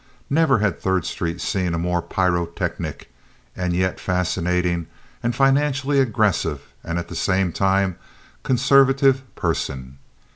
[0.31, 3.11] Never had Third Street seen a more pyrotechnic,
[3.55, 4.87] and yet fascinating
[5.21, 7.99] and financially aggressive, and at the same time,
[8.41, 9.99] conservative person.